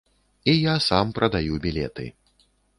[0.45, 2.11] І я сам прадаю білеты.